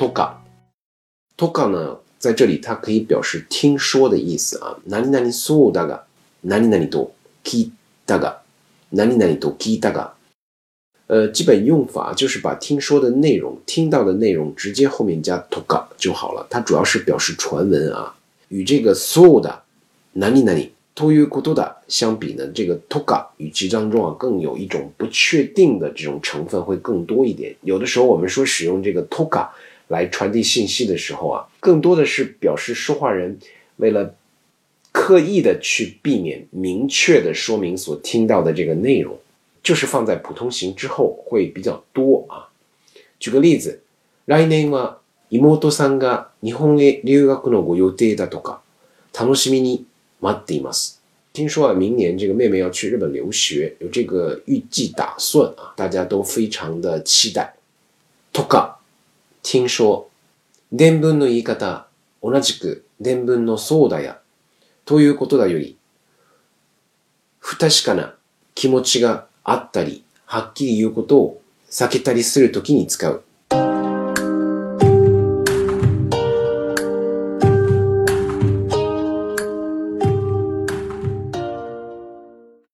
[0.00, 4.78] toka，toka 呢，在这里它可以表示听说的意思啊。
[4.86, 6.04] 哪里哪里说的啊？
[6.40, 7.12] 哪里哪里多
[7.44, 7.70] ？ki
[8.06, 8.40] 的啊？
[8.88, 10.14] 哪里哪里多？ki 的啊？
[11.06, 16.46] 呃，基本用法就是把听说的内容、听到的内容直接后面加 toka 就好了。
[16.48, 18.14] 它主要是表示传闻啊。
[18.48, 19.62] 与这个说的
[20.14, 21.46] 哪里哪里 to you good
[21.88, 27.54] 相比呢，这个 toka 语气当中啊更有一种不确定的这种成分会更多一点。
[27.60, 29.46] 有的时候我们说使用这个 toka。
[29.89, 33.39] 来传递信息的时候啊，更多的是表示说话人
[33.77, 34.15] 为了
[34.91, 39.17] 刻意的去避免明确的说明所听到的这个内容。
[39.63, 42.53] 就是放在普通型之后会比较多啊。
[43.19, 43.81] 举个例子，
[44.25, 44.97] 来年は
[45.29, 48.61] 妹さんが日本へ留学のご予定だとか、
[49.11, 49.85] 楽しみに
[50.21, 51.01] 待っています。
[51.33, 57.55] 听说啊，明年这个妹妹要去日本留学，有这个预计打算啊，大家都非常的期待。
[58.31, 58.75] とか、
[59.52, 60.08] 听说、
[60.70, 61.88] 伝文の言い方、
[62.22, 64.20] 同じく伝文のそうだや、
[64.84, 65.76] ということだより、
[67.40, 68.14] 不確かな。
[68.54, 73.24] 気持ちがあったり、はっきり言うことを避けたりするときに使う。